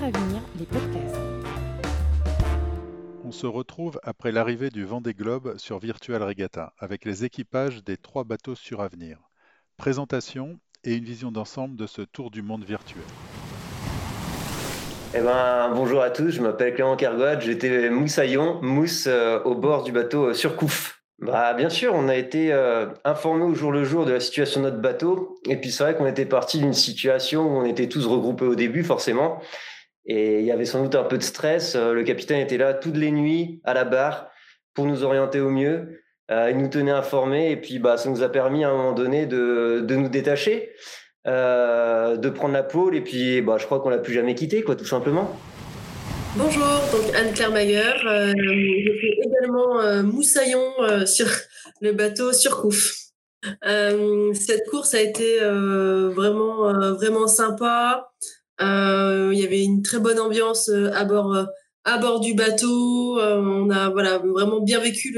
Avenir, 0.00 0.40
les 0.58 0.64
podcasts. 0.64 1.16
On 3.26 3.30
se 3.30 3.46
retrouve 3.46 4.00
après 4.02 4.32
l'arrivée 4.32 4.70
du 4.70 4.86
Vendée 4.86 5.12
Globe 5.12 5.58
sur 5.58 5.78
Virtual 5.78 6.22
Regatta 6.22 6.72
avec 6.78 7.04
les 7.04 7.26
équipages 7.26 7.84
des 7.84 7.98
trois 7.98 8.24
bateaux 8.24 8.54
sur 8.54 8.80
Avenir. 8.80 9.18
Présentation 9.76 10.58
et 10.82 10.94
une 10.94 11.04
vision 11.04 11.30
d'ensemble 11.30 11.76
de 11.76 11.86
ce 11.86 12.00
tour 12.00 12.30
du 12.30 12.40
monde 12.40 12.64
virtuel. 12.64 13.02
Eh 15.14 15.20
ben, 15.20 15.72
bonjour 15.74 16.00
à 16.00 16.08
tous, 16.08 16.30
je 16.30 16.40
m'appelle 16.40 16.74
Clément 16.74 16.96
Kergoat, 16.96 17.40
j'étais 17.40 17.90
moussaillon, 17.90 18.60
mousse 18.62 19.04
euh, 19.06 19.42
au 19.42 19.54
bord 19.54 19.82
du 19.82 19.92
bateau 19.92 20.28
euh, 20.28 20.34
Surcouf. 20.34 21.02
Bah, 21.18 21.52
bien 21.52 21.68
sûr, 21.68 21.92
on 21.94 22.08
a 22.08 22.16
été 22.16 22.50
euh, 22.50 22.86
informé 23.04 23.44
au 23.44 23.54
jour 23.54 23.70
le 23.70 23.84
jour 23.84 24.06
de 24.06 24.12
la 24.12 24.20
situation 24.20 24.62
de 24.62 24.70
notre 24.70 24.80
bateau. 24.80 25.36
Et 25.46 25.56
puis 25.56 25.70
c'est 25.70 25.84
vrai 25.84 25.94
qu'on 25.94 26.06
était 26.06 26.24
parti 26.24 26.58
d'une 26.58 26.72
situation 26.72 27.42
où 27.42 27.60
on 27.60 27.64
était 27.66 27.88
tous 27.88 28.06
regroupés 28.06 28.46
au 28.46 28.54
début, 28.54 28.84
forcément. 28.84 29.38
Et 30.04 30.40
il 30.40 30.44
y 30.44 30.50
avait 30.50 30.64
sans 30.64 30.82
doute 30.82 30.94
un 30.94 31.04
peu 31.04 31.18
de 31.18 31.22
stress. 31.22 31.74
Euh, 31.74 31.92
le 31.92 32.02
capitaine 32.02 32.40
était 32.40 32.58
là 32.58 32.74
toutes 32.74 32.96
les 32.96 33.10
nuits 33.10 33.60
à 33.64 33.74
la 33.74 33.84
barre 33.84 34.30
pour 34.74 34.86
nous 34.86 35.04
orienter 35.04 35.40
au 35.40 35.50
mieux. 35.50 36.00
Euh, 36.30 36.50
il 36.50 36.58
nous 36.58 36.68
tenait 36.68 36.92
informés 36.92 37.50
et 37.50 37.56
puis 37.56 37.78
bah, 37.78 37.96
ça 37.96 38.08
nous 38.08 38.22
a 38.22 38.28
permis 38.28 38.64
à 38.64 38.70
un 38.70 38.76
moment 38.76 38.92
donné 38.92 39.26
de, 39.26 39.84
de 39.86 39.96
nous 39.96 40.08
détacher, 40.08 40.70
de 41.26 42.28
prendre 42.30 42.54
la 42.54 42.62
pôle. 42.62 42.96
Et 42.96 43.00
puis 43.00 43.40
bah, 43.42 43.56
je 43.58 43.66
crois 43.66 43.80
qu'on 43.80 43.90
l'a 43.90 43.98
plus 43.98 44.14
jamais 44.14 44.34
quitté, 44.34 44.62
quoi, 44.62 44.76
tout 44.76 44.86
simplement. 44.86 45.36
Bonjour, 46.34 46.64
donc 46.90 47.14
Anne-Claire 47.14 47.50
Mayer. 47.50 47.92
Euh, 48.06 48.32
je 48.34 48.92
suis 48.96 49.20
également 49.22 49.80
euh, 49.80 50.02
moussaillon 50.02 50.64
euh, 50.80 51.04
sur 51.04 51.26
le 51.82 51.92
bateau 51.92 52.32
Surcouf. 52.32 52.94
cette 53.62 54.66
course 54.70 54.94
a 54.94 55.02
été 55.02 55.40
vraiment, 55.40 56.94
vraiment 56.94 57.26
sympa. 57.26 58.12
Il 58.60 59.38
y 59.38 59.44
avait 59.44 59.62
une 59.62 59.82
très 59.82 59.98
bonne 59.98 60.20
ambiance 60.20 60.68
à 60.68 61.04
bord, 61.04 61.46
à 61.84 61.98
bord 61.98 62.20
du 62.20 62.34
bateau. 62.34 63.18
on 63.20 63.70
a 63.70 63.90
voilà, 63.90 64.18
vraiment 64.18 64.60
bien 64.60 64.80
vécu 64.80 65.16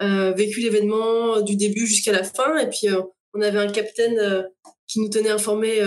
l'événement 0.00 1.40
du 1.40 1.56
début 1.56 1.86
jusqu'à 1.86 2.12
la 2.12 2.24
fin. 2.24 2.58
Et 2.58 2.68
puis, 2.68 2.88
on 3.34 3.40
avait 3.40 3.58
un 3.58 3.70
capitaine 3.70 4.46
qui 4.86 5.00
nous 5.00 5.08
tenait 5.08 5.30
informés 5.30 5.80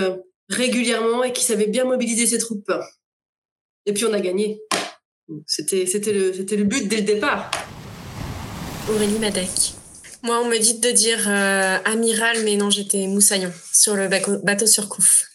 régulièrement 0.48 1.24
et 1.24 1.32
qui 1.32 1.44
savait 1.44 1.66
bien 1.66 1.84
mobiliser 1.84 2.26
ses 2.26 2.38
troupes. 2.38 2.72
Et 3.86 3.92
puis 3.92 4.04
on 4.04 4.12
a 4.12 4.20
gagné. 4.20 4.60
C'était, 5.46 5.84
le, 5.84 6.64
but 6.64 6.88
dès 6.88 6.98
le 6.98 7.02
départ. 7.02 7.50
Aurélie 8.88 9.18
Madec. 9.18 9.48
Moi, 10.22 10.40
on 10.40 10.48
me 10.48 10.58
dit 10.58 10.78
de 10.78 10.90
dire 10.90 11.28
euh, 11.28 11.78
amiral, 11.84 12.44
mais 12.44 12.56
non, 12.56 12.70
j'étais 12.70 13.06
moussaillon 13.08 13.52
sur 13.72 13.96
le 13.96 14.08
bateau 14.44 14.66
sur 14.66 14.88
Couf. 14.88 15.31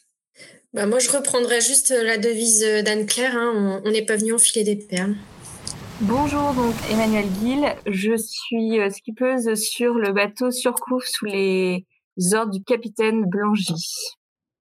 Bah, 0.78 0.86
moi, 0.86 1.00
je 1.00 1.09
reprendrais 1.09 1.59
juste 1.59 1.89
la 1.89 2.20
devise 2.20 2.64
d'Anne-Claire 2.86 3.36
hein, 3.36 3.81
on 3.83 3.89
n'est 3.89 4.06
pas 4.06 4.16
venu 4.16 4.33
enfiler 4.33 4.64
des 4.64 4.75
perles. 4.75 5.16
Bonjour, 6.02 6.53
donc 6.53 6.75
Emmanuel 6.92 7.25
Guil. 7.42 7.75
Je 7.88 8.16
suis 8.16 8.80
euh, 8.80 8.92
skippeuse 8.92 9.56
sur 9.56 9.95
le 9.95 10.11
bateau 10.11 10.52
sur 10.52 10.75
Couf 10.75 11.03
sous 11.08 11.25
les 11.25 11.84
ordres 12.31 12.52
du 12.52 12.64
capitaine 12.64 13.25
Blangy. 13.25 13.73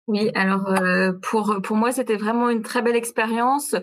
Oui, 0.06 0.30
alors 0.36 0.68
euh, 0.68 1.14
pour 1.20 1.60
pour 1.64 1.74
moi 1.74 1.90
c'était 1.90 2.14
vraiment 2.14 2.48
une 2.48 2.62
très 2.62 2.80
belle 2.80 2.94
expérience. 2.94 3.74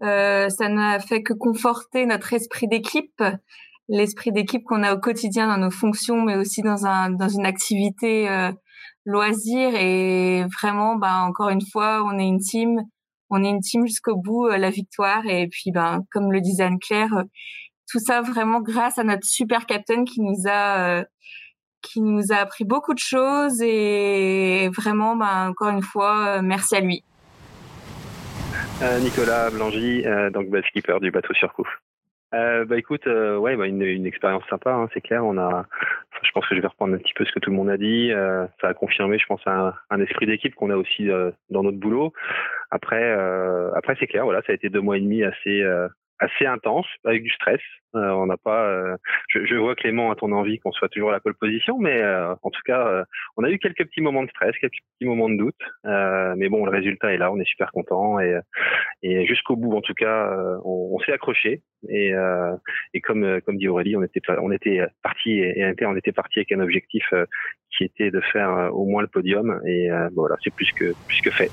Euh, 0.00 0.48
ça 0.50 0.68
n'a 0.68 1.00
fait 1.00 1.24
que 1.24 1.32
conforter 1.32 2.06
notre 2.06 2.34
esprit 2.34 2.68
d'équipe, 2.68 3.20
l'esprit 3.88 4.32
d'équipe 4.32 4.64
qu'on 4.64 4.82
a 4.82 4.94
au 4.94 4.98
quotidien 4.98 5.48
dans 5.48 5.58
nos 5.58 5.70
fonctions, 5.70 6.22
mais 6.22 6.36
aussi 6.36 6.62
dans 6.62 6.86
un 6.86 7.10
dans 7.10 7.28
une 7.28 7.46
activité 7.46 8.28
euh, 8.28 8.52
loisir. 9.04 9.74
Et 9.74 10.44
vraiment, 10.60 10.96
bah 10.96 11.22
encore 11.22 11.50
une 11.50 11.64
fois, 11.64 12.04
on 12.04 12.18
est 12.18 12.26
une 12.26 12.40
team, 12.40 12.80
on 13.30 13.44
est 13.44 13.50
une 13.50 13.60
team 13.60 13.86
jusqu'au 13.86 14.16
bout, 14.16 14.48
la 14.48 14.70
victoire. 14.70 15.26
Et 15.26 15.48
puis, 15.48 15.70
ben 15.72 16.00
comme 16.10 16.32
le 16.32 16.40
disait 16.40 16.64
Anne 16.64 16.78
Claire, 16.78 17.24
tout 17.90 17.98
ça 17.98 18.22
vraiment 18.22 18.60
grâce 18.60 18.98
à 18.98 19.04
notre 19.04 19.26
super 19.26 19.66
captain 19.66 20.04
qui 20.04 20.20
nous 20.20 20.48
a 20.48 21.04
qui 21.84 22.00
nous 22.00 22.32
a 22.32 22.36
appris 22.36 22.64
beaucoup 22.64 22.94
de 22.94 22.98
choses 22.98 23.60
et 23.60 24.70
vraiment, 24.74 25.16
bah, 25.16 25.46
encore 25.48 25.68
une 25.68 25.82
fois, 25.82 26.38
euh, 26.38 26.42
merci 26.42 26.74
à 26.74 26.80
lui. 26.80 27.04
Euh, 28.82 28.98
Nicolas 29.00 29.50
Blangy, 29.50 30.04
euh, 30.06 30.30
donc 30.30 30.46
skipper 30.68 30.98
du 31.00 31.10
bateau 31.10 31.32
sur 31.34 31.52
Couf. 31.52 31.68
Euh, 32.32 32.64
bah 32.64 32.78
écoute, 32.78 33.06
euh, 33.06 33.36
ouais, 33.36 33.56
bah, 33.56 33.66
une, 33.66 33.82
une 33.82 34.06
expérience 34.06 34.44
sympa, 34.48 34.72
hein, 34.72 34.88
c'est 34.94 35.00
clair. 35.00 35.24
On 35.24 35.38
a, 35.38 35.66
je 36.22 36.30
pense 36.32 36.46
que 36.48 36.56
je 36.56 36.60
vais 36.60 36.66
reprendre 36.66 36.94
un 36.94 36.98
petit 36.98 37.14
peu 37.14 37.24
ce 37.24 37.32
que 37.32 37.38
tout 37.38 37.50
le 37.50 37.56
monde 37.56 37.70
a 37.70 37.76
dit. 37.76 38.10
Euh, 38.12 38.46
ça 38.60 38.68
a 38.68 38.74
confirmé, 38.74 39.18
je 39.18 39.26
pense, 39.26 39.42
un, 39.46 39.72
un 39.90 40.00
esprit 40.00 40.26
d'équipe 40.26 40.54
qu'on 40.54 40.70
a 40.70 40.76
aussi 40.76 41.08
dans 41.50 41.62
notre 41.62 41.78
boulot. 41.78 42.12
Après, 42.70 43.12
après 43.76 43.96
c'est 44.00 44.06
clair, 44.06 44.24
voilà, 44.24 44.42
ça 44.42 44.52
a 44.52 44.54
été 44.54 44.68
deux 44.68 44.80
mois 44.80 44.96
et 44.96 45.00
demi 45.00 45.22
assez 45.22 45.62
assez 46.18 46.46
intense, 46.46 46.86
avec 47.04 47.22
du 47.22 47.30
stress. 47.30 47.60
Euh, 47.94 48.10
on 48.10 48.26
n'a 48.26 48.36
pas. 48.36 48.66
Euh, 48.68 48.96
je, 49.28 49.44
je, 49.46 49.54
vois 49.54 49.74
Clément 49.74 50.10
a 50.10 50.16
ton 50.16 50.32
envie 50.32 50.58
qu'on 50.58 50.72
soit 50.72 50.88
toujours 50.88 51.10
à 51.10 51.12
la 51.12 51.20
pole 51.20 51.34
position, 51.34 51.78
mais 51.78 52.02
euh, 52.02 52.34
en 52.42 52.50
tout 52.50 52.60
cas, 52.64 53.04
on 53.36 53.44
a 53.44 53.50
eu 53.50 53.58
quelques 53.58 53.84
petits 53.84 54.00
moments 54.00 54.24
de 54.24 54.30
stress, 54.30 54.56
quelques 54.60 54.72
petits 54.72 55.08
moments 55.08 55.28
de 55.28 55.36
doute. 55.36 55.60
mais 55.84 56.48
bon, 56.48 56.64
le 56.64 56.70
résultat 56.70 57.12
est 57.12 57.18
là, 57.18 57.30
on 57.32 57.38
est 57.38 57.48
super 57.48 57.70
content 57.72 58.18
et, 58.18 58.38
et 59.02 59.26
jusqu'au 59.26 59.56
bout, 59.56 59.76
en 59.76 59.80
tout 59.80 59.94
cas, 59.94 60.36
on, 60.64 60.90
on 60.94 60.98
s'est 61.00 61.12
accroché. 61.12 61.62
Et, 61.88 62.12
et 62.94 63.00
comme 63.00 63.40
comme 63.42 63.56
dit 63.56 63.68
Aurélie, 63.68 63.96
on 63.96 64.02
était 64.02 64.20
on 64.40 64.50
était 64.50 64.80
parti 65.02 65.38
et, 65.38 65.74
on 65.82 65.96
était 65.96 66.12
parti 66.12 66.40
avec 66.40 66.52
un 66.52 66.60
objectif 66.60 67.04
qui 67.76 67.84
était 67.84 68.10
de 68.10 68.20
faire 68.20 68.70
au 68.72 68.86
moins 68.86 69.02
le 69.02 69.08
podium. 69.08 69.60
Et 69.66 69.88
voilà, 70.14 70.36
c'est 70.42 70.54
plus 70.54 70.72
que 70.72 70.92
plus 71.06 71.20
que 71.20 71.30
fait. 71.30 71.50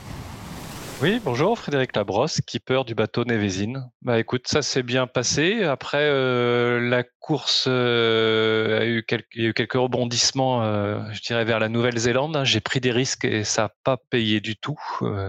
Oui, 1.01 1.19
bonjour, 1.25 1.57
Frédéric 1.57 1.95
Labrosse, 1.95 2.33
skipper 2.33 2.83
du 2.85 2.93
bateau 2.93 3.25
Nevezine. 3.25 3.89
Bah 4.03 4.19
écoute, 4.19 4.47
ça 4.47 4.61
s'est 4.61 4.83
bien 4.83 5.07
passé. 5.07 5.63
Après, 5.63 6.03
euh, 6.03 6.79
la 6.79 7.03
course 7.21 7.65
euh, 7.69 8.81
a 8.81 8.85
eu 8.85 9.03
quelques, 9.03 9.73
rebondissements, 9.73 10.63
euh, 10.63 10.99
je 11.11 11.21
dirais, 11.21 11.45
vers 11.45 11.59
la 11.59 11.69
Nouvelle-Zélande. 11.69 12.41
J'ai 12.43 12.59
pris 12.59 12.81
des 12.81 12.91
risques 12.91 13.23
et 13.23 13.43
ça 13.43 13.63
n'a 13.63 13.69
pas 13.83 13.97
payé 14.09 14.41
du 14.41 14.57
tout. 14.57 14.77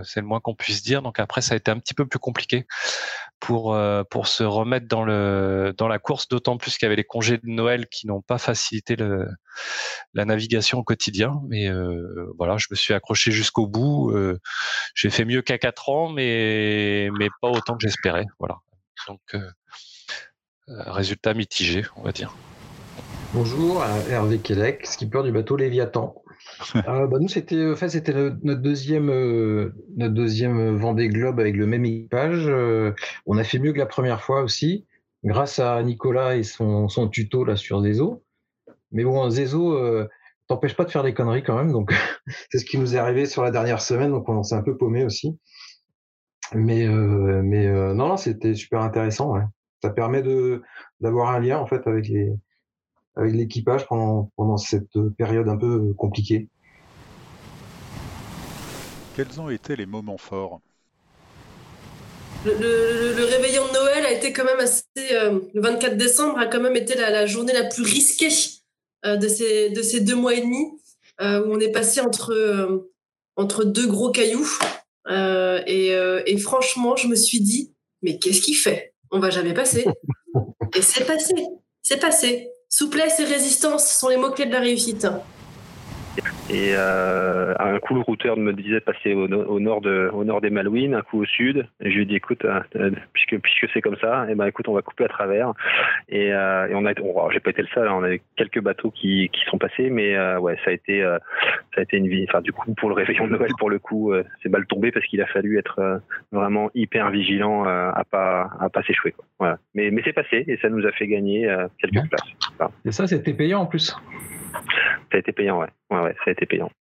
c'est 0.02 0.20
le 0.20 0.26
moins 0.26 0.40
qu'on 0.40 0.54
puisse 0.54 0.82
dire. 0.82 1.02
Donc 1.02 1.20
après, 1.20 1.42
ça 1.42 1.54
a 1.54 1.56
été 1.56 1.70
un 1.70 1.78
petit 1.78 1.94
peu 1.94 2.06
plus 2.06 2.18
compliqué 2.18 2.66
pour 3.42 3.74
euh, 3.74 4.04
se 4.24 4.44
remettre 4.44 4.86
dans 4.86 5.04
la 5.04 5.98
course, 5.98 6.28
d'autant 6.28 6.58
plus 6.58 6.78
qu'il 6.78 6.86
y 6.86 6.86
avait 6.86 6.96
les 6.96 7.04
congés 7.04 7.38
de 7.38 7.48
Noël 7.48 7.88
qui 7.88 8.06
n'ont 8.06 8.22
pas 8.22 8.38
facilité 8.38 8.96
la 10.14 10.24
navigation 10.24 10.78
au 10.78 10.84
quotidien. 10.84 11.40
Mais 11.48 11.68
euh, 11.68 12.32
voilà, 12.38 12.56
je 12.56 12.68
me 12.70 12.76
suis 12.76 12.94
accroché 12.94 13.32
jusqu'au 13.32 13.66
bout. 13.66 14.12
Euh, 14.12 14.38
j'ai 14.94 15.10
fait 15.10 15.24
mieux 15.24 15.42
qu'à 15.42 15.58
4 15.58 15.88
ans, 15.88 16.08
mais 16.08 17.10
mais 17.18 17.28
pas 17.40 17.48
autant 17.48 17.76
que 17.76 17.80
j'espérais. 17.82 18.26
Voilà. 18.38 18.58
Donc 19.08 19.36
résultat 20.78 21.34
mitigé, 21.34 21.84
on 21.96 22.02
va 22.02 22.12
dire. 22.12 22.34
Bonjour, 23.34 23.82
Hervé 24.10 24.38
Quélec, 24.38 24.86
skipper 24.86 25.22
du 25.22 25.32
bateau 25.32 25.56
Léviathan. 25.56 26.22
euh, 26.74 27.06
bah 27.06 27.18
nous, 27.18 27.28
c'était, 27.28 27.70
enfin, 27.72 27.88
c'était 27.88 28.12
notre 28.12 28.60
deuxième, 28.60 29.08
euh, 29.08 29.72
notre 29.96 30.12
deuxième 30.12 30.76
Vendée 30.76 31.08
Globe 31.08 31.40
avec 31.40 31.56
le 31.56 31.66
même 31.66 31.84
équipage. 31.84 32.44
Euh, 32.46 32.92
on 33.24 33.38
a 33.38 33.44
fait 33.44 33.58
mieux 33.58 33.72
que 33.72 33.78
la 33.78 33.86
première 33.86 34.20
fois 34.22 34.42
aussi, 34.42 34.86
grâce 35.24 35.58
à 35.58 35.82
Nicolas 35.82 36.36
et 36.36 36.42
son, 36.42 36.88
son 36.88 37.08
tuto 37.08 37.44
là 37.44 37.56
sur 37.56 37.82
Zezo. 37.82 38.22
Mais 38.90 39.04
bon, 39.04 39.30
Zezo 39.30 39.72
euh, 39.78 40.08
t'empêche 40.46 40.76
pas 40.76 40.84
de 40.84 40.90
faire 40.90 41.02
des 41.02 41.14
conneries 41.14 41.42
quand 41.42 41.56
même, 41.56 41.72
donc 41.72 41.94
c'est 42.50 42.58
ce 42.58 42.66
qui 42.66 42.76
nous 42.76 42.94
est 42.94 42.98
arrivé 42.98 43.24
sur 43.24 43.42
la 43.42 43.50
dernière 43.50 43.80
semaine, 43.80 44.10
donc 44.10 44.28
on 44.28 44.42
s'est 44.42 44.54
un 44.54 44.62
peu 44.62 44.76
paumé 44.76 45.04
aussi. 45.04 45.38
Mais, 46.54 46.86
euh, 46.86 47.40
mais 47.42 47.66
non, 47.94 48.08
non, 48.08 48.16
c'était 48.18 48.54
super 48.54 48.82
intéressant. 48.82 49.32
Ouais. 49.32 49.44
Ça 49.82 49.90
permet 49.90 50.22
de 50.22 50.62
d'avoir 51.00 51.30
un 51.30 51.40
lien 51.40 51.58
en 51.58 51.66
fait 51.66 51.86
avec 51.86 52.08
les 52.08 52.32
avec 53.16 53.34
l'équipage 53.34 53.86
pendant, 53.86 54.30
pendant 54.36 54.56
cette 54.56 54.98
période 55.18 55.48
un 55.48 55.56
peu 55.56 55.92
compliquée. 55.94 56.48
Quels 59.14 59.40
ont 59.40 59.50
été 59.50 59.76
les 59.76 59.86
moments 59.86 60.16
forts? 60.16 60.60
Le, 62.44 63.24
réveillon 63.24 63.66
de 63.68 63.72
Noël 63.72 64.06
a 64.06 64.12
été 64.12 64.32
quand 64.32 64.44
même 64.44 64.58
assez. 64.58 64.84
Euh, 65.12 65.40
le 65.54 65.60
24 65.60 65.96
décembre 65.96 66.38
a 66.38 66.46
quand 66.46 66.60
même 66.60 66.76
été 66.76 66.94
la, 66.94 67.26
journée 67.26 67.52
la 67.52 67.64
plus 67.64 67.82
risquée 67.82 68.32
euh, 69.04 69.16
de, 69.16 69.28
ces, 69.28 69.70
de 69.70 69.82
ces 69.82 70.00
deux 70.00 70.16
mois 70.16 70.34
et 70.34 70.40
demi, 70.40 70.72
euh, 71.20 71.44
où 71.44 71.52
on 71.52 71.60
est 71.60 71.70
passé 71.70 72.00
entre, 72.00 72.88
entre 73.36 73.64
deux 73.64 73.86
gros 73.86 74.10
cailloux. 74.10 74.48
Et, 75.66 75.88
et, 76.26 76.38
franchement, 76.38 76.96
je 76.96 77.06
me 77.06 77.14
suis 77.14 77.40
dit, 77.40 77.74
mais 78.02 78.18
qu'est-ce 78.18 78.40
qu'il 78.40 78.56
fait? 78.56 78.91
On 79.12 79.18
va 79.18 79.30
jamais 79.30 79.52
passer. 79.52 79.84
et 80.74 80.82
c'est 80.82 81.04
passé. 81.04 81.34
C'est 81.82 82.00
passé. 82.00 82.48
Souplesse 82.68 83.20
et 83.20 83.24
résistance 83.24 83.92
sont 83.92 84.08
les 84.08 84.16
mots-clés 84.16 84.46
de 84.46 84.52
la 84.52 84.60
réussite. 84.60 85.06
Et 86.50 86.72
euh, 86.74 87.54
un 87.58 87.78
coup, 87.78 87.94
le 87.94 88.00
routeur 88.00 88.36
me 88.36 88.52
disait 88.52 88.80
de 88.80 88.84
passer 88.84 89.14
au, 89.14 89.60
nord 89.60 89.80
de, 89.80 90.10
au 90.12 90.24
nord 90.24 90.40
des 90.40 90.50
Malouines, 90.50 90.94
un 90.94 91.02
coup 91.02 91.22
au 91.22 91.24
sud. 91.24 91.66
Et 91.80 91.90
je 91.90 91.96
lui 91.96 92.02
ai 92.02 92.04
dit, 92.04 92.16
écoute, 92.16 92.44
euh, 92.44 92.90
puisque, 93.12 93.38
puisque 93.40 93.72
c'est 93.72 93.80
comme 93.80 93.96
ça, 93.96 94.26
et 94.28 94.32
eh 94.32 94.34
ben, 94.34 94.46
écoute, 94.46 94.68
on 94.68 94.74
va 94.74 94.82
couper 94.82 95.04
à 95.04 95.08
travers. 95.08 95.52
Et, 96.08 96.32
euh, 96.32 96.68
et 96.68 96.74
on 96.74 96.84
a, 96.84 96.92
oh, 97.00 97.28
j'ai 97.32 97.40
pas 97.40 97.50
été 97.50 97.62
le 97.62 97.68
seul, 97.68 97.86
hein, 97.86 97.94
on 97.94 98.02
avait 98.02 98.22
quelques 98.36 98.60
bateaux 98.60 98.90
qui, 98.90 99.30
qui 99.32 99.44
sont 99.46 99.58
passés, 99.58 99.88
mais 99.88 100.16
euh, 100.16 100.38
ouais, 100.40 100.56
ça 100.64 100.70
a 100.70 100.72
été, 100.72 101.02
euh, 101.02 101.18
ça 101.74 101.80
a 101.80 101.82
été 101.82 101.96
une 101.96 102.08
vie. 102.08 102.26
Enfin, 102.28 102.40
du 102.40 102.52
coup, 102.52 102.74
pour 102.74 102.88
le 102.88 102.96
réveillon 102.96 103.26
de 103.26 103.32
Noël, 103.32 103.52
pour 103.58 103.70
le 103.70 103.78
coup, 103.78 104.12
c'est 104.42 104.48
mal 104.48 104.66
tombé 104.66 104.90
parce 104.90 105.06
qu'il 105.06 105.22
a 105.22 105.26
fallu 105.26 105.58
être 105.58 106.02
vraiment 106.32 106.70
hyper 106.74 107.10
vigilant 107.10 107.64
à 107.64 108.02
pas, 108.10 108.50
à 108.60 108.68
pas 108.68 108.82
s'échouer. 108.82 109.14
Voilà. 109.38 109.58
Mais, 109.74 109.90
mais 109.90 110.02
c'est 110.04 110.12
passé 110.12 110.44
et 110.46 110.56
ça 110.58 110.68
nous 110.68 110.86
a 110.86 110.92
fait 110.92 111.06
gagner 111.06 111.48
quelques 111.78 112.08
places. 112.08 112.70
Et 112.84 112.92
ça, 112.92 113.06
c'était 113.06 113.32
payant 113.32 113.60
en 113.60 113.66
plus. 113.66 113.96
Ça 114.52 115.16
a 115.16 115.18
été 115.18 115.32
payant, 115.32 115.60
ouais. 115.60 115.68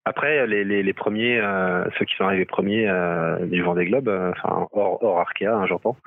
Après, 0.06 0.45
les, 0.48 0.94
premiers, 0.94 1.39
euh, 1.39 1.83
ceux 1.98 2.06
qui 2.06 2.16
sont 2.16 2.25
arrivés 2.25 2.45
premiers 2.45 2.88
euh, 2.88 3.45
du 3.45 3.62
Vendée 3.63 3.86
Globe, 3.86 4.07
euh, 4.07 4.31
enfin 4.31 4.68
hors, 4.71 5.04
hors 5.04 5.19
Arkea, 5.19 5.48
hein, 5.48 5.66
j'entends, 5.68 5.98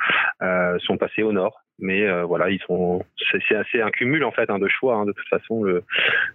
euh, 0.42 0.78
sont 0.80 0.96
passés 0.96 1.22
au 1.22 1.32
nord. 1.32 1.60
Mais 1.78 2.06
voilà, 2.22 2.50
ils 2.50 2.60
sont, 2.60 3.02
c'est 3.48 3.56
assez 3.56 3.80
un 3.80 3.90
cumul 3.90 4.22
en 4.22 4.30
fait 4.30 4.48
hein, 4.50 4.60
de 4.60 4.68
choix 4.68 4.94
hein, 4.94 5.04
de 5.04 5.10
toute 5.10 5.26
façon 5.26 5.64
le, 5.64 5.82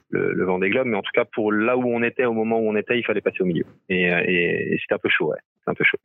le, 0.09 0.33
le 0.33 0.43
Vendée 0.43 0.69
Globe. 0.69 0.87
Mais 0.87 0.97
en 0.97 1.01
tout 1.01 1.11
cas, 1.13 1.23
pour 1.23 1.53
là 1.53 1.77
où 1.77 1.85
on 1.87 2.03
était, 2.03 2.25
au 2.25 2.33
moment 2.33 2.59
où 2.59 2.67
on 2.67 2.75
était, 2.75 2.97
il 2.97 3.05
fallait 3.05 3.21
passer 3.21 3.41
au 3.41 3.45
milieu. 3.45 3.63
Et, 3.87 4.07
et, 4.07 4.77
c'était 4.81 4.95
un 4.95 4.97
peu 4.97 5.09
chaud, 5.09 5.27
ouais, 5.27 5.37
un 5.67 5.73
peu 5.73 5.85
chaud. 5.85 5.99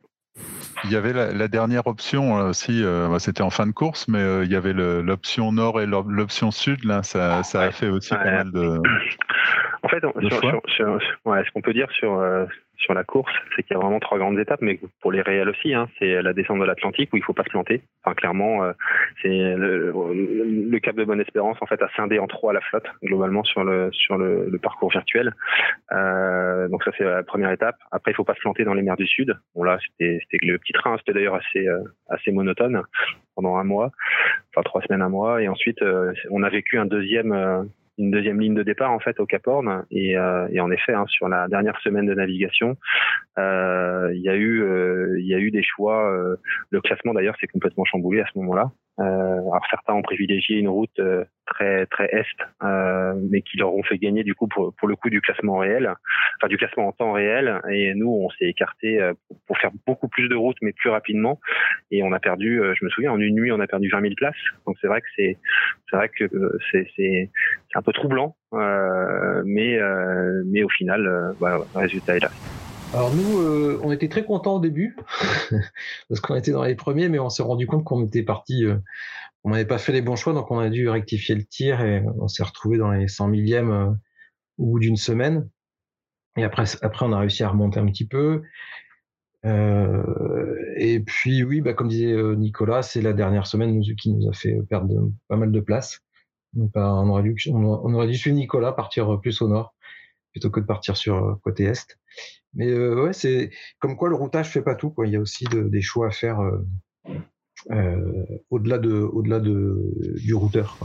Il 0.83 0.91
y 0.91 0.95
avait 0.95 1.13
la, 1.13 1.31
la 1.33 1.47
dernière 1.47 1.87
option 1.87 2.33
aussi, 2.33 2.83
euh, 2.83 3.07
bah, 3.09 3.19
c'était 3.19 3.41
en 3.41 3.49
fin 3.49 3.65
de 3.67 3.71
course, 3.71 4.07
mais 4.07 4.19
euh, 4.19 4.43
il 4.45 4.51
y 4.51 4.55
avait 4.55 4.73
l'option 4.73 5.51
nord 5.51 5.81
et 5.81 5.85
l'option 5.85 6.51
sud. 6.51 6.83
Là, 6.85 7.03
ça, 7.03 7.43
ça 7.43 7.61
a 7.61 7.71
fait 7.71 7.89
aussi 7.89 8.09
pas 8.09 8.23
mal 8.23 8.51
de. 8.51 8.81
En 9.83 9.87
fait, 9.89 9.99
sur, 9.99 10.39
sur, 10.39 10.61
sur, 10.67 10.99
ouais, 11.25 11.43
ce 11.45 11.51
qu'on 11.51 11.61
peut 11.61 11.73
dire 11.73 11.89
sur, 11.91 12.19
euh, 12.19 12.45
sur 12.77 12.93
la 12.93 13.03
course, 13.03 13.31
c'est 13.55 13.63
qu'il 13.63 13.75
y 13.75 13.77
a 13.77 13.81
vraiment 13.81 13.99
trois 13.99 14.17
grandes 14.17 14.39
étapes, 14.39 14.61
mais 14.61 14.79
pour 15.01 15.11
les 15.11 15.21
réels 15.21 15.49
aussi, 15.49 15.73
hein, 15.73 15.87
c'est 15.99 16.21
la 16.21 16.33
descente 16.33 16.59
de 16.59 16.65
l'Atlantique 16.65 17.09
où 17.13 17.17
il 17.17 17.23
faut 17.23 17.33
pas 17.33 17.43
se 17.43 17.49
planter. 17.49 17.81
Enfin, 18.03 18.15
clairement, 18.15 18.63
euh, 18.63 18.73
c'est 19.21 19.29
le, 19.29 19.91
le, 19.91 20.79
Cap 20.79 20.95
de 20.95 21.05
Bonne-Espérance 21.05 21.57
en 21.61 21.65
fait 21.65 21.81
a 21.81 21.89
scindé 21.95 22.19
en 22.19 22.27
trois 22.27 22.51
la 22.51 22.59
flotte 22.59 22.87
globalement 23.03 23.43
sur 23.43 23.63
le 23.63 23.89
sur 23.93 24.17
le, 24.17 24.49
le 24.49 24.57
parcours 24.59 24.89
virtuel. 24.89 25.33
Euh, 25.93 26.67
donc 26.67 26.83
ça 26.83 26.91
c'est 26.97 27.05
la 27.05 27.23
première 27.23 27.51
étape. 27.51 27.75
Après, 27.91 28.11
il 28.11 28.15
faut 28.15 28.25
pas 28.25 28.35
se 28.35 28.41
planter 28.41 28.65
dans 28.65 28.73
les 28.73 28.81
mers 28.81 28.97
du 28.97 29.07
Sud. 29.07 29.37
Bon 29.55 29.63
là, 29.63 29.77
c'était 29.85 30.19
c'était 30.23 30.45
le 30.45 30.57
petit 30.57 30.73
train, 30.73 30.97
c'était 30.97 31.13
d'ailleurs 31.13 31.35
assez 31.35 31.67
euh, 31.67 31.83
assez 32.09 32.31
monotone 32.31 32.81
pendant 33.35 33.55
un 33.57 33.63
mois, 33.63 33.91
enfin 34.49 34.63
trois 34.63 34.81
semaines, 34.81 35.01
un 35.01 35.09
mois, 35.09 35.41
et 35.41 35.47
ensuite 35.47 35.81
euh, 35.81 36.13
on 36.29 36.43
a 36.43 36.49
vécu 36.49 36.77
un 36.77 36.85
deuxième 36.85 37.69
une 37.97 38.11
deuxième 38.11 38.39
ligne 38.39 38.55
de 38.55 38.63
départ 38.63 38.91
en 38.91 38.99
fait 38.99 39.19
au 39.19 39.25
Cap 39.25 39.45
Horn. 39.47 39.85
Et, 39.91 40.17
euh, 40.17 40.47
et 40.51 40.59
en 40.59 40.71
effet 40.71 40.93
hein, 40.93 41.05
sur 41.07 41.27
la 41.27 41.47
dernière 41.47 41.79
semaine 41.81 42.05
de 42.05 42.13
navigation 42.13 42.77
euh, 43.37 44.11
il 44.13 44.21
y 44.21 44.29
a 44.29 44.35
eu 44.35 44.61
euh, 44.61 45.19
il 45.19 45.27
y 45.27 45.33
a 45.33 45.39
eu 45.39 45.51
des 45.51 45.63
choix 45.63 46.11
le 46.69 46.81
classement 46.81 47.13
d'ailleurs 47.13 47.35
s'est 47.39 47.47
complètement 47.47 47.85
chamboulé 47.85 48.21
à 48.21 48.25
ce 48.31 48.37
moment-là 48.39 48.71
alors 48.97 49.65
certains 49.69 49.93
ont 49.93 50.01
privilégié 50.01 50.57
une 50.57 50.69
route 50.69 50.99
très 51.45 51.85
très 51.87 52.09
est, 52.11 52.47
euh, 52.63 53.13
mais 53.29 53.41
qui 53.41 53.57
leur 53.57 53.73
ont 53.73 53.83
fait 53.83 53.97
gagner 53.97 54.23
du 54.23 54.35
coup 54.35 54.47
pour, 54.47 54.73
pour 54.75 54.87
le 54.87 54.95
coup 54.95 55.09
du 55.09 55.21
classement 55.21 55.57
réel, 55.57 55.93
enfin 56.39 56.47
du 56.47 56.57
classement 56.57 56.87
en 56.87 56.91
temps 56.91 57.11
réel. 57.11 57.61
Et 57.69 57.93
nous, 57.95 58.09
on 58.09 58.29
s'est 58.31 58.45
écarté 58.45 59.01
euh, 59.01 59.13
pour, 59.47 59.57
faire 59.57 59.71
beaucoup 59.85 60.07
plus 60.07 60.29
de 60.29 60.35
routes, 60.35 60.57
mais 60.61 60.73
plus 60.73 60.89
rapidement. 60.89 61.39
Et 61.91 62.03
on 62.03 62.11
a 62.11 62.19
perdu, 62.19 62.61
euh, 62.61 62.73
je 62.79 62.85
me 62.85 62.89
souviens, 62.89 63.11
en 63.11 63.19
une 63.19 63.35
nuit, 63.35 63.51
on 63.51 63.59
a 63.59 63.67
perdu 63.67 63.89
20 63.89 64.01
000 64.01 64.13
places. 64.15 64.35
Donc 64.65 64.77
c'est 64.81 64.87
vrai 64.87 65.01
que 65.01 65.07
c'est 65.15 65.37
c'est 65.89 65.97
vrai 65.97 66.09
que 66.09 66.25
c'est 66.71 66.87
c'est 66.95 67.29
un 67.75 67.81
peu 67.81 67.93
troublant, 67.93 68.35
euh, 68.53 69.43
mais 69.45 69.77
euh, 69.79 70.43
mais 70.45 70.63
au 70.63 70.69
final, 70.69 71.33
voilà, 71.39 71.59
le 71.73 71.79
résultat 71.79 72.17
est 72.17 72.21
là. 72.21 72.29
Alors 72.93 73.13
nous, 73.13 73.79
on 73.83 73.91
était 73.91 74.07
très 74.07 74.23
contents 74.23 74.55
au 74.55 74.59
début 74.59 74.95
parce 76.09 76.21
qu'on 76.21 76.35
était 76.35 76.51
dans 76.51 76.63
les 76.63 76.75
premiers, 76.75 77.09
mais 77.09 77.19
on 77.19 77.29
s'est 77.29 77.43
rendu 77.43 77.65
compte 77.65 77.83
qu'on 77.83 78.05
était 78.05 78.23
parti 78.23 78.65
on 79.43 79.51
n'avait 79.51 79.65
pas 79.65 79.77
fait 79.77 79.91
les 79.91 80.01
bons 80.01 80.15
choix, 80.15 80.33
donc 80.33 80.51
on 80.51 80.59
a 80.59 80.69
dû 80.69 80.87
rectifier 80.87 81.35
le 81.35 81.43
tir 81.43 81.81
et 81.81 82.03
on 82.19 82.27
s'est 82.27 82.43
retrouvé 82.43 82.77
dans 82.77 82.91
les 82.91 83.07
100 83.07 83.27
millièmes 83.27 83.71
euh, 83.71 83.91
au 84.57 84.65
bout 84.67 84.79
d'une 84.79 84.95
semaine. 84.95 85.49
Et 86.37 86.43
après, 86.43 86.63
après, 86.81 87.05
on 87.05 87.11
a 87.11 87.19
réussi 87.19 87.43
à 87.43 87.49
remonter 87.49 87.79
un 87.79 87.85
petit 87.85 88.07
peu. 88.07 88.43
Euh, 89.45 90.55
et 90.77 91.01
puis, 91.01 91.43
oui, 91.43 91.61
bah, 91.61 91.73
comme 91.73 91.89
disait 91.89 92.13
euh, 92.13 92.35
Nicolas, 92.35 92.81
c'est 92.81 93.01
la 93.01 93.13
dernière 93.13 93.45
semaine 93.45 93.81
qui 93.97 94.13
nous 94.13 94.29
a 94.29 94.33
fait 94.33 94.57
perdre 94.69 95.11
pas 95.27 95.35
mal 95.35 95.51
de 95.51 95.59
place. 95.59 95.99
Donc, 96.53 96.71
bah, 96.71 96.93
on, 96.95 97.09
aurait 97.09 97.23
dû, 97.23 97.35
on 97.49 97.93
aurait 97.93 98.07
dû 98.07 98.15
suivre 98.15 98.37
Nicolas, 98.37 98.71
partir 98.71 99.19
plus 99.19 99.41
au 99.41 99.49
nord, 99.49 99.75
plutôt 100.31 100.49
que 100.49 100.61
de 100.61 100.65
partir 100.65 100.95
sur 100.95 101.39
côté 101.43 101.65
est. 101.65 101.99
Mais 102.55 102.67
euh, 102.67 103.05
ouais, 103.05 103.13
c'est 103.13 103.49
comme 103.79 103.95
quoi 103.95 104.09
le 104.09 104.15
routage 104.15 104.49
fait 104.49 104.61
pas 104.61 104.75
tout. 104.75 104.89
Quoi. 104.89 105.07
Il 105.07 105.13
y 105.13 105.15
a 105.15 105.19
aussi 105.19 105.45
de, 105.45 105.63
des 105.63 105.81
choix 105.81 106.07
à 106.07 106.11
faire 106.11 106.39
euh, 107.71 108.41
au-delà 108.49 108.77
de, 108.77 108.93
au-delà 108.93 109.39
de, 109.39 109.77
du 110.17 110.33
routeur. 110.33 110.77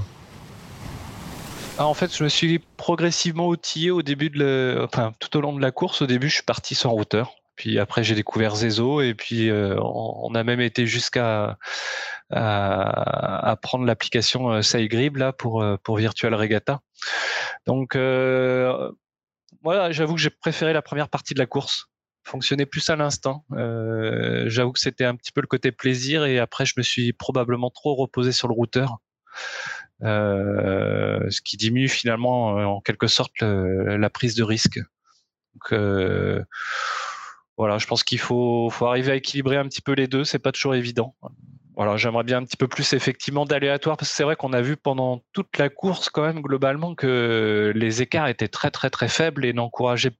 Ah, 1.78 1.86
en 1.86 1.94
fait, 1.94 2.16
je 2.16 2.24
me 2.24 2.28
suis 2.28 2.60
progressivement 2.76 3.48
outillé 3.48 3.90
au 3.90 4.02
début 4.02 4.30
de 4.30 4.78
enfin, 4.84 5.12
tout 5.20 5.36
au 5.36 5.40
long 5.40 5.54
de 5.54 5.60
la 5.60 5.70
course. 5.70 6.02
Au 6.02 6.06
début, 6.06 6.28
je 6.28 6.34
suis 6.34 6.44
parti 6.44 6.74
sans 6.74 6.90
routeur. 6.90 7.34
Puis 7.56 7.78
après, 7.78 8.04
j'ai 8.04 8.14
découvert 8.14 8.54
Zezo 8.54 9.00
et 9.00 9.14
puis 9.14 9.50
euh, 9.50 9.76
on 9.80 10.32
a 10.34 10.44
même 10.44 10.60
été 10.60 10.86
jusqu'à 10.86 11.58
à, 12.30 13.58
prendre 13.62 13.84
l'application 13.84 14.52
euh, 14.52 14.62
SideGrib 14.62 15.16
là 15.16 15.32
pour 15.32 15.64
pour 15.82 15.96
Virtual 15.96 16.34
Regatta. 16.34 16.80
Donc 17.66 17.96
voilà, 19.62 19.92
j'avoue 19.92 20.14
que 20.14 20.20
j'ai 20.20 20.30
préféré 20.30 20.72
la 20.72 20.82
première 20.82 21.08
partie 21.08 21.34
de 21.34 21.38
la 21.38 21.46
course 21.46 21.88
fonctionnait 22.28 22.66
plus 22.66 22.88
à 22.90 22.96
l'instant. 22.96 23.44
Euh, 23.52 24.44
J'avoue 24.48 24.72
que 24.72 24.80
c'était 24.80 25.04
un 25.04 25.16
petit 25.16 25.32
peu 25.32 25.40
le 25.40 25.46
côté 25.46 25.72
plaisir 25.72 26.24
et 26.24 26.38
après 26.38 26.66
je 26.66 26.74
me 26.76 26.82
suis 26.82 27.12
probablement 27.12 27.70
trop 27.70 27.94
reposé 27.94 28.32
sur 28.32 28.48
le 28.48 28.54
routeur. 28.54 28.98
Euh, 30.02 31.28
ce 31.30 31.40
qui 31.40 31.56
diminue 31.56 31.88
finalement 31.88 32.58
euh, 32.58 32.64
en 32.64 32.80
quelque 32.80 33.08
sorte 33.08 33.40
la 33.40 34.10
prise 34.10 34.34
de 34.34 34.44
risque. 34.44 34.78
Donc 35.54 35.80
voilà, 37.56 37.78
je 37.78 37.86
pense 37.88 38.04
qu'il 38.04 38.20
faut, 38.20 38.70
faut 38.70 38.86
arriver 38.86 39.10
à 39.10 39.16
équilibrer 39.16 39.56
un 39.56 39.64
petit 39.64 39.80
peu 39.80 39.92
les 39.92 40.06
deux. 40.06 40.22
C'est 40.22 40.38
pas 40.38 40.52
toujours 40.52 40.76
évident. 40.76 41.16
Voilà, 41.78 41.96
j'aimerais 41.96 42.24
bien 42.24 42.38
un 42.38 42.44
petit 42.44 42.56
peu 42.56 42.66
plus 42.66 42.92
effectivement 42.92 43.44
d'aléatoire 43.44 43.96
parce 43.96 44.10
que 44.10 44.16
c'est 44.16 44.24
vrai 44.24 44.34
qu'on 44.34 44.52
a 44.52 44.60
vu 44.60 44.76
pendant 44.76 45.22
toute 45.32 45.58
la 45.58 45.68
course 45.68 46.10
quand 46.10 46.22
même 46.22 46.40
globalement 46.40 46.96
que 46.96 47.72
les 47.72 48.02
écarts 48.02 48.26
étaient 48.26 48.48
très 48.48 48.72
très 48.72 48.90
très 48.90 49.06
faibles 49.06 49.44
et 49.44 49.52
n'encourageaient 49.52 50.16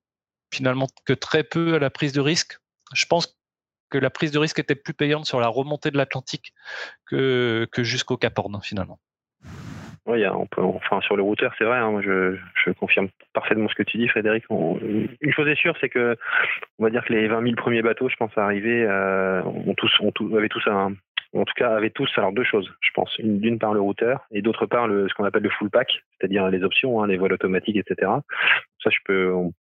finalement 0.55 0.87
que 1.05 1.12
très 1.12 1.43
peu 1.43 1.75
à 1.75 1.78
la 1.81 1.90
prise 1.90 2.12
de 2.12 2.20
risque. 2.20 2.60
Je 2.94 3.06
pense 3.06 3.37
que 3.90 3.99
la 3.99 4.08
prise 4.08 4.31
de 4.31 4.38
risque 4.38 4.60
était 4.60 4.76
plus 4.76 4.94
payante 4.94 5.26
sur 5.26 5.40
la 5.40 5.49
remontée 5.49 5.90
de 5.90 5.96
l'Atlantique 5.96 6.55
que, 7.06 7.66
que 7.72 7.82
jusqu'au 7.82 8.16
Cap 8.16 8.38
Horn 8.38 8.61
finalement. 8.62 9.00
Oui, 10.08 10.26
on 10.26 10.46
peut, 10.46 10.62
enfin 10.62 11.02
sur 11.02 11.16
le 11.16 11.22
routeur, 11.22 11.52
c'est 11.58 11.64
vrai. 11.64 11.76
Hein, 11.76 12.00
je, 12.00 12.70
confirme 12.72 13.08
parfaitement 13.34 13.69
ce 13.69 13.75
que 13.75 13.82
tu 13.82 13.99
dis, 13.99 14.08
Frédéric. 14.08 14.44
une 14.49 15.32
chose 15.32 15.49
est 15.49 15.56
sûre, 15.56 15.76
c'est 15.81 15.90
que 15.90 16.16
on 16.78 16.84
va 16.84 16.90
dire 16.90 17.04
que 17.04 17.12
les 17.12 17.28
20 17.28 17.43
000 17.43 17.56
premiers 17.56 17.82
bateaux, 17.82 18.08
je 18.08 18.16
pense, 18.16 18.30
euh, 18.38 19.42
ont 19.42 19.75
tous, 19.75 19.92
ont 20.00 20.12
tous, 20.12 20.35
avaient 20.35 20.49
tous 20.49 20.66
un, 20.66 20.94
en 21.35 21.44
tout 21.44 21.54
cas, 21.56 21.76
avaient 21.76 21.90
tous 21.90 22.11
alors 22.16 22.32
deux 22.32 22.44
choses, 22.44 22.68
je 22.80 22.90
pense. 22.94 23.14
D'une 23.18 23.58
part 23.58 23.75
le 23.75 23.80
routeur 23.80 24.26
et 24.30 24.42
d'autre 24.42 24.66
part 24.66 24.87
ce 24.88 25.12
qu'on 25.14 25.25
appelle 25.25 25.42
le 25.42 25.50
full 25.50 25.70
pack, 25.70 25.90
c'est-à-dire 26.18 26.49
les 26.49 26.62
options, 26.62 27.02
hein, 27.02 27.06
les 27.06 27.16
voiles 27.16 27.35
automatiques, 27.35 27.76
etc. 27.76 28.11
Ça, 28.82 28.90
je 28.90 28.99
peux, 29.04 29.32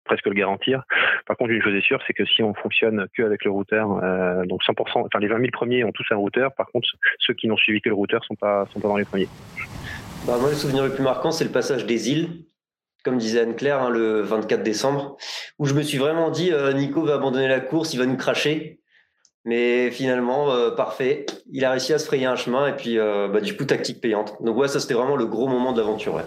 presque 0.09 0.27
le 0.27 0.35
garantir. 0.35 0.83
Par 1.27 1.37
contre, 1.37 1.53
une 1.53 1.63
chose 1.63 1.75
est 1.75 1.87
sûre, 1.87 2.01
c'est 2.07 2.15
que 2.15 2.25
si 2.25 2.43
on 2.43 2.55
fonctionne 2.55 3.07
que 3.17 3.23
avec 3.23 3.45
le 3.45 3.53
routeur, 3.53 4.03
euh, 4.03 4.45
donc 4.47 4.63
100%, 4.65 5.07
enfin 5.07 5.19
les 5.21 5.29
20 5.29 5.37
000 5.37 5.51
premiers 5.53 5.85
ont 5.85 5.93
tous 5.93 6.07
un 6.11 6.17
routeur. 6.17 6.53
Par 6.55 6.67
contre, 6.73 6.89
ceux 7.19 7.35
qui 7.35 7.47
n'ont 7.47 7.57
suivi 7.57 7.81
que 7.81 7.89
le 7.89 7.95
routeur 7.95 8.25
sont 8.25 8.35
pas 8.35 8.67
sont 8.73 8.81
pas 8.81 8.89
dans 8.89 8.97
les 8.97 9.05
premiers. 9.05 9.29
Bah, 10.27 10.37
moi, 10.41 10.51
le 10.51 10.57
souvenir 10.57 10.83
le 10.83 10.93
plus 10.93 11.05
marquant, 11.05 11.31
c'est 11.31 11.45
le 11.45 11.53
passage 11.53 11.87
des 11.87 12.11
îles, 12.11 12.29
comme 13.05 13.19
disait 13.19 13.41
Anne-Claire, 13.41 13.81
hein, 13.81 13.91
le 13.91 14.23
24 14.23 14.63
décembre, 14.63 15.17
où 15.59 15.67
je 15.67 15.75
me 15.75 15.83
suis 15.83 15.99
vraiment 15.99 16.31
dit, 16.31 16.53
euh, 16.53 16.73
Nico 16.73 17.05
va 17.05 17.15
abandonner 17.15 17.49
la 17.49 17.61
course, 17.61 17.95
il 17.95 17.99
va 17.99 18.07
nous 18.07 18.17
cracher. 18.17 18.81
Mais 19.45 19.91
finalement, 19.91 20.53
euh, 20.53 20.71
parfait. 20.71 21.27
Il 21.51 21.65
a 21.65 21.71
réussi 21.71 21.93
à 21.93 21.99
se 21.99 22.07
frayer 22.07 22.27
un 22.27 22.37
chemin 22.37 22.69
et 22.69 22.77
puis, 22.77 22.99
euh, 22.99 23.29
bah, 23.29 23.41
du 23.41 23.57
coup, 23.57 23.65
tactique 23.65 24.01
payante. 24.01 24.35
Donc 24.43 24.57
ouais, 24.57 24.69
ça 24.69 24.81
c'était 24.81 24.95
vraiment 24.95 25.17
le 25.17 25.27
gros 25.27 25.49
moment 25.49 25.73
de 25.73 25.81
l'aventure. 25.81 26.15
Ouais. 26.15 26.25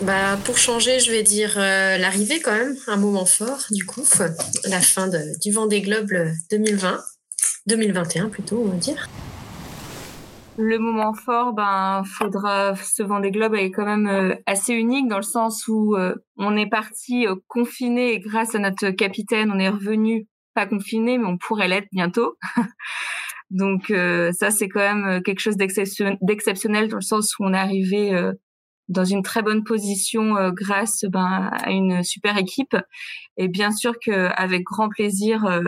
Bah, 0.00 0.36
pour 0.44 0.56
changer, 0.56 0.98
je 0.98 1.12
vais 1.12 1.22
dire 1.22 1.54
euh, 1.58 1.98
l'arrivée 1.98 2.40
quand 2.40 2.52
même, 2.52 2.74
un 2.88 2.96
moment 2.96 3.26
fort 3.26 3.66
du 3.70 3.84
coup, 3.84 4.02
la 4.64 4.80
fin 4.80 5.06
de, 5.06 5.18
du 5.40 5.52
Vendée 5.52 5.80
Globe 5.80 6.10
2020, 6.50 6.98
2021 7.66 8.28
plutôt, 8.28 8.64
on 8.64 8.70
va 8.70 8.76
dire. 8.76 9.08
Le 10.58 10.78
moment 10.78 11.14
fort, 11.14 11.52
ben, 11.52 12.02
faudra, 12.04 12.74
ce 12.76 13.02
Vendée 13.02 13.30
Globe 13.30 13.54
est 13.54 13.70
quand 13.70 13.84
même 13.84 14.08
euh, 14.08 14.34
assez 14.46 14.72
unique 14.72 15.08
dans 15.08 15.18
le 15.18 15.22
sens 15.22 15.68
où 15.68 15.94
euh, 15.94 16.14
on 16.36 16.56
est 16.56 16.68
parti 16.68 17.26
confiné 17.46 18.14
et 18.14 18.20
grâce 18.20 18.54
à 18.54 18.58
notre 18.58 18.90
capitaine, 18.90 19.52
on 19.54 19.58
est 19.58 19.68
revenu 19.68 20.26
pas 20.54 20.66
confiné, 20.66 21.18
mais 21.18 21.26
on 21.26 21.38
pourrait 21.38 21.68
l'être 21.68 21.88
bientôt. 21.92 22.36
Donc 23.50 23.92
ça, 24.32 24.50
c'est 24.50 24.68
quand 24.68 24.80
même 24.80 25.22
quelque 25.22 25.40
chose 25.40 25.56
d'exceptionnel 25.56 26.88
dans 26.88 26.96
le 26.96 27.02
sens 27.02 27.38
où 27.38 27.44
on 27.44 27.52
est 27.52 27.58
arrivé 27.58 28.32
dans 28.88 29.04
une 29.04 29.22
très 29.22 29.42
bonne 29.42 29.62
position 29.62 30.50
grâce 30.52 31.04
ben, 31.04 31.50
à 31.52 31.70
une 31.70 32.02
super 32.02 32.38
équipe. 32.38 32.74
Et 33.36 33.48
bien 33.48 33.70
sûr 33.70 33.94
qu'avec 34.02 34.62
grand 34.62 34.88
plaisir, 34.88 35.60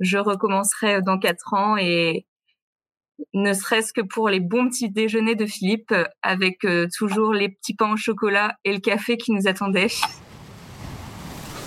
je 0.00 0.18
recommencerai 0.18 1.02
dans 1.02 1.18
quatre 1.18 1.54
ans 1.54 1.76
et 1.76 2.26
ne 3.34 3.52
serait-ce 3.52 3.92
que 3.92 4.00
pour 4.00 4.28
les 4.28 4.40
bons 4.40 4.68
petits 4.68 4.90
déjeuners 4.90 5.36
de 5.36 5.46
Philippe, 5.46 5.94
avec 6.22 6.66
toujours 6.96 7.32
les 7.32 7.48
petits 7.48 7.74
pains 7.74 7.92
au 7.92 7.96
chocolat 7.96 8.56
et 8.64 8.72
le 8.72 8.80
café 8.80 9.16
qui 9.16 9.30
nous 9.30 9.46
attendaient. 9.46 9.88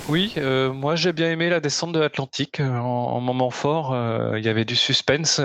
Oui, 0.10 0.34
euh, 0.36 0.74
moi 0.74 0.96
j'ai 0.98 1.14
bien 1.14 1.32
aimé 1.32 1.50
la 1.50 1.62
descente 1.62 1.94
de 1.94 2.00
l'Atlantique. 2.00 2.60
Euh, 2.60 2.78
en, 2.78 3.22
moment 3.22 3.50
fort, 3.50 3.94
euh, 3.94 4.38
il 4.38 4.46
y 4.46 4.50
avait 4.50 4.66
du 4.66 4.76
suspense 4.76 5.40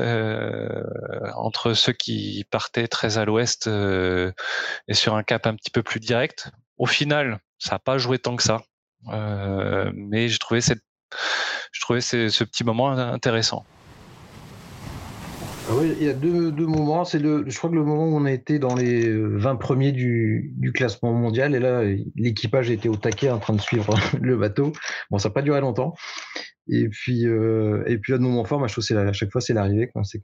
entre 1.36 1.74
ceux 1.74 1.92
qui 1.92 2.44
partaient 2.50 2.88
très 2.88 3.18
à 3.18 3.24
l'ouest 3.24 3.68
et 3.68 4.94
sur 4.94 5.14
un 5.14 5.22
cap 5.22 5.46
un 5.46 5.54
petit 5.54 5.70
peu 5.70 5.82
plus 5.82 6.00
direct. 6.00 6.50
Au 6.76 6.86
final, 6.86 7.38
ça 7.58 7.76
n'a 7.76 7.78
pas 7.78 7.98
joué 7.98 8.18
tant 8.18 8.34
que 8.34 8.42
ça, 8.42 8.60
mais 9.94 10.28
j'ai 10.28 10.38
trouvé, 10.38 10.60
cette, 10.60 10.82
je 11.72 11.80
trouvais 11.80 12.00
ce 12.00 12.44
petit 12.44 12.64
moment 12.64 12.90
intéressant. 12.90 13.64
Ah 15.70 15.74
oui, 15.76 15.94
il 16.00 16.06
y 16.06 16.08
a 16.08 16.14
deux, 16.14 16.50
deux 16.50 16.66
moments. 16.66 17.04
C'est 17.04 17.18
le, 17.18 17.44
je 17.46 17.56
crois 17.58 17.68
que 17.68 17.74
le 17.74 17.84
moment 17.84 18.06
où 18.06 18.16
on 18.16 18.24
a 18.24 18.32
été 18.32 18.58
dans 18.58 18.74
les 18.74 19.06
20 19.12 19.56
premiers 19.56 19.92
du, 19.92 20.54
du 20.56 20.72
classement 20.72 21.12
mondial, 21.12 21.54
et 21.54 21.58
là, 21.58 21.82
l'équipage 22.16 22.70
était 22.70 22.88
au 22.88 22.96
taquet 22.96 23.30
en 23.30 23.38
train 23.38 23.52
de 23.52 23.60
suivre 23.60 23.94
le 24.20 24.36
bateau. 24.38 24.72
Bon, 25.10 25.18
ça 25.18 25.28
n'a 25.28 25.34
pas 25.34 25.42
duré 25.42 25.60
longtemps. 25.60 25.94
Et 26.68 26.88
puis, 26.88 27.26
euh, 27.26 27.84
et 27.86 27.98
puis, 27.98 28.12
le 28.12 28.18
moment 28.18 28.44
fort, 28.44 28.66
je 28.66 28.72
trouve 28.72 28.84
c'est 28.84 28.96
à 28.96 29.12
chaque 29.12 29.30
fois, 29.30 29.42
c'est 29.42 29.52
l'arrivée. 29.52 29.90
C'est 30.04 30.22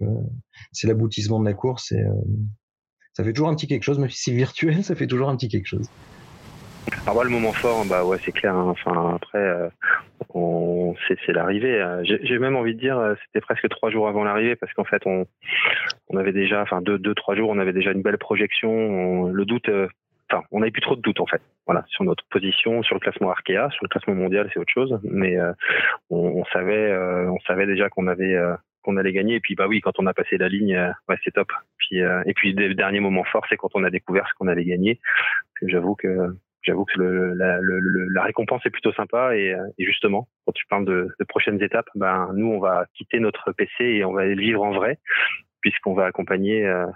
c'est 0.73 0.87
l'aboutissement 0.87 1.41
de 1.41 1.45
la 1.45 1.55
course. 1.55 1.93
Et, 1.93 2.01
euh, 2.01 2.11
ça 3.13 3.23
fait 3.23 3.33
toujours 3.33 3.49
un 3.49 3.55
petit 3.55 3.67
quelque 3.67 3.85
chose, 3.85 3.99
même 3.99 4.11
si 4.11 4.23
c'est 4.23 4.33
virtuel, 4.33 4.83
ça 4.85 4.95
fait 4.95 5.07
toujours 5.07 5.29
un 5.29 5.37
petit 5.37 5.49
quelque 5.49 5.67
chose. 5.67 5.89
Alors 7.07 7.23
le 7.23 7.31
moment 7.31 7.53
fort, 7.53 7.85
bah 7.87 8.05
ouais, 8.05 8.19
c'est 8.25 8.33
clair. 8.33 8.55
Hein. 8.55 8.69
Enfin, 8.69 9.15
après, 9.17 9.39
euh, 9.39 9.69
on, 10.31 10.95
c'est, 11.07 11.33
l'arrivée. 11.33 11.81
Euh. 11.81 12.03
J'ai, 12.05 12.39
même 12.39 12.57
envie 12.57 12.75
de 12.75 12.81
dire, 12.81 12.99
euh, 12.99 13.15
c'était 13.27 13.41
presque 13.41 13.69
trois 13.69 13.91
jours 13.91 14.09
avant 14.09 14.25
l'arrivée, 14.25 14.57
parce 14.57 14.73
qu'en 14.73 14.85
fait, 14.85 15.03
on, 15.07 15.27
on 16.09 16.17
avait 16.17 16.33
déjà, 16.33 16.63
enfin 16.63 16.81
deux, 16.81 16.99
deux, 16.99 17.15
trois 17.15 17.35
jours, 17.35 17.51
on 17.51 17.59
avait 17.59 17.73
déjà 17.73 17.93
une 17.93 18.03
belle 18.03 18.19
projection. 18.19 19.29
le 19.29 19.45
doute, 19.45 19.69
enfin, 20.31 20.45
on 20.51 20.61
n'avait 20.61 20.71
plus 20.71 20.81
trop 20.81 20.97
de 20.97 21.03
doute 21.03 21.21
en 21.21 21.27
fait. 21.27 21.43
Voilà, 21.67 21.85
sur 21.89 22.05
notre 22.05 22.25
position, 22.31 22.83
sur 22.83 22.95
le 22.95 23.01
classement 23.01 23.31
Arkea, 23.31 23.71
sur 23.71 23.85
le 23.85 23.89
classement 23.89 24.15
mondial, 24.15 24.49
c'est 24.53 24.61
autre 24.61 24.73
chose. 24.73 24.99
Mais 25.05 25.37
on, 26.11 26.17
on, 26.19 26.45
savait, 26.47 26.97
on 26.97 27.39
savait 27.47 27.67
déjà 27.67 27.89
qu'on 27.91 28.07
avait 28.07 28.39
qu'on 28.83 28.97
allait 28.97 29.13
gagner. 29.13 29.37
Et 29.37 29.41
puis 29.41 29.55
bah 29.55 29.67
oui, 29.67 29.81
quand 29.81 29.99
on 29.99 30.07
a 30.07 30.15
passé 30.15 30.39
la 30.39 30.49
ligne, 30.49 30.77
ouais, 31.09 31.17
c'est 31.23 31.33
top. 31.33 31.53
Puis 31.77 31.99
et 31.99 32.35
puis 32.35 32.53
le 32.53 32.75
dernier 32.75 33.01
moment 33.01 33.25
fort, 33.25 33.45
c'est 33.49 33.57
quand 33.57 33.71
on 33.75 33.85
a 33.85 33.91
découvert 33.91 34.27
ce 34.29 34.35
qu'on 34.39 34.49
allait 34.49 34.65
gagner. 34.65 35.01
J'avoue 35.63 35.95
que 35.95 36.35
j'avoue 36.65 36.85
que 36.85 36.99
le, 36.99 37.35
la, 37.35 37.59
le, 37.61 37.79
la, 38.09 38.23
récompense 38.23 38.65
est 38.67 38.71
plutôt 38.71 38.93
sympa 38.93 39.37
et, 39.37 39.55
et, 39.79 39.85
justement 39.85 40.29
quand 40.45 40.53
tu 40.53 40.67
parles 40.67 40.87
de, 40.87 41.09
de, 41.19 41.25
prochaines 41.25 41.63
étapes 41.63 41.89
ben 41.95 42.31
nous 42.35 42.47
on 42.47 42.59
va 42.59 42.87
quitter 42.95 43.21
notre 43.21 43.53
PC 43.53 43.85
et 43.85 44.05
on 44.05 44.13
va 44.13 44.23
aller 44.23 44.35
le 44.35 44.43
vivre 44.43 44.63
en 44.63 44.73
vrai 44.73 44.99
puisqu'on 45.61 45.95
va 45.95 46.07
accompagner 46.07 46.67
euh, 46.67 46.87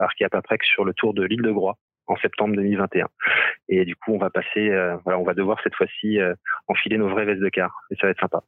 Arkea 0.00 0.28
Paprex 0.30 0.66
sur 0.66 0.84
le 0.84 0.94
tour 0.94 1.14
de 1.14 1.24
l'île 1.24 1.42
de 1.42 1.50
Groix 1.50 1.76
en 2.06 2.16
septembre 2.16 2.54
2021 2.56 3.08
et 3.68 3.84
du 3.84 3.96
coup 3.96 4.12
on 4.12 4.18
va 4.18 4.30
passer 4.30 4.70
euh, 4.70 4.96
voilà 5.04 5.18
on 5.18 5.24
va 5.24 5.34
devoir 5.34 5.58
cette 5.62 5.74
fois-ci 5.74 6.20
euh, 6.20 6.34
enfiler 6.68 6.98
nos 6.98 7.08
vraies 7.08 7.24
vestes 7.24 7.40
de 7.40 7.48
car. 7.48 7.72
Et 7.90 7.96
ça 7.96 8.06
va 8.06 8.10
être 8.10 8.20
sympa. 8.20 8.42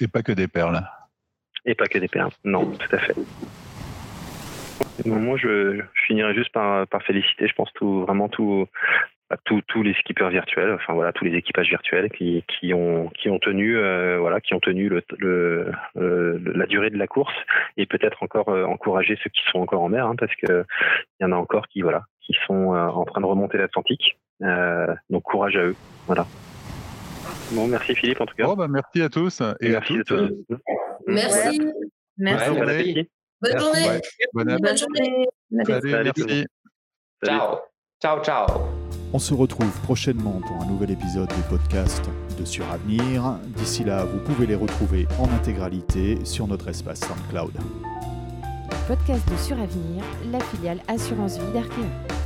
Et 0.00 0.08
pas 0.08 0.22
que 0.22 0.32
des 0.32 0.48
perles. 0.48 0.80
Et 1.64 1.74
pas 1.74 1.86
que 1.86 1.98
des 1.98 2.08
perles. 2.08 2.32
Non 2.44 2.70
tout 2.72 2.96
à 2.96 2.98
fait. 2.98 3.14
Moi, 5.06 5.36
je, 5.38 5.76
je, 5.76 6.02
finirai 6.06 6.34
juste 6.34 6.52
par, 6.52 6.86
par 6.86 7.02
féliciter, 7.02 7.48
je 7.48 7.54
pense, 7.54 7.72
tout, 7.72 8.02
vraiment 8.02 8.28
tout, 8.28 8.66
tous 9.44 9.82
les 9.82 9.94
skippers 9.94 10.30
virtuels, 10.30 10.72
enfin 10.72 10.94
voilà, 10.94 11.12
tous 11.12 11.24
les 11.24 11.36
équipages 11.36 11.68
virtuels 11.68 12.10
qui, 12.10 12.44
qui 12.48 12.74
ont 12.74 13.08
qui 13.10 13.28
ont 13.28 13.38
tenu 13.38 13.76
euh, 13.76 14.18
voilà, 14.18 14.40
qui 14.40 14.54
ont 14.54 14.60
tenu 14.60 14.88
le, 14.88 15.02
le, 15.18 15.72
la 16.54 16.66
durée 16.66 16.90
de 16.90 16.98
la 16.98 17.06
course 17.06 17.34
et 17.76 17.86
peut-être 17.86 18.22
encore 18.22 18.48
euh, 18.48 18.64
encourager 18.64 19.18
ceux 19.22 19.30
qui 19.30 19.40
sont 19.50 19.60
encore 19.60 19.82
en 19.82 19.88
mer, 19.88 20.06
hein, 20.06 20.16
parce 20.16 20.34
que 20.36 20.64
il 21.20 21.22
y 21.22 21.26
en 21.26 21.32
a 21.32 21.36
encore 21.36 21.68
qui 21.68 21.82
voilà, 21.82 22.04
qui 22.20 22.34
sont 22.46 22.74
euh, 22.74 22.86
en 22.88 23.04
train 23.04 23.20
de 23.20 23.26
remonter 23.26 23.58
l'Atlantique. 23.58 24.18
donc 25.10 25.22
courage 25.22 25.56
à 25.56 25.64
eux, 25.64 25.76
voilà. 26.06 26.26
Bon, 27.52 27.66
merci 27.68 27.94
Philippe 27.94 28.20
en 28.20 28.26
tout 28.26 28.34
cas. 28.34 28.44
Bon, 28.44 28.54
bah, 28.54 28.68
merci 28.68 29.02
à 29.02 29.08
tous 29.08 29.40
et, 29.60 29.70
merci 29.70 29.98
à, 29.98 30.04
tous. 30.04 30.30
Merci. 31.06 31.60
Merci. 32.16 32.50
Bonne 32.50 32.56
journée. 32.56 33.08
Bonne 33.40 33.58
journée. 33.58 34.00
Bonne 34.32 34.76
journée. 34.76 35.26
Salut, 35.64 36.12
merci. 36.16 36.46
Ciao. 37.24 37.58
Ciao, 38.00 38.20
ciao. 38.22 38.81
On 39.14 39.18
se 39.18 39.34
retrouve 39.34 39.70
prochainement 39.82 40.40
pour 40.46 40.62
un 40.62 40.64
nouvel 40.64 40.92
épisode 40.92 41.28
des 41.28 41.42
podcasts 41.50 42.08
de 42.38 42.44
Suravenir. 42.46 43.38
D'ici 43.58 43.84
là, 43.84 44.06
vous 44.06 44.18
pouvez 44.20 44.46
les 44.46 44.54
retrouver 44.54 45.06
en 45.18 45.24
intégralité 45.24 46.18
sur 46.24 46.46
notre 46.46 46.68
espace 46.68 47.00
SoundCloud. 47.00 47.52
Podcast 48.88 49.22
de 49.30 49.36
Suravenir, 49.36 50.02
la 50.30 50.40
filiale 50.40 50.80
Assurance 50.88 51.38
Vie 51.38 51.52
d'Arkea. 51.52 52.21